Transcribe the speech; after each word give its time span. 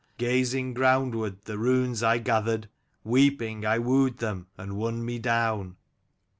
Gazing 0.17 0.73
groundward 0.73 1.43
The 1.43 1.59
runes 1.59 2.01
I 2.01 2.17
gathered; 2.17 2.69
Weeping 3.03 3.67
I 3.67 3.77
wooed 3.77 4.17
them, 4.17 4.47
And 4.57 4.75
won 4.75 5.05
me 5.05 5.19
down." 5.19 5.77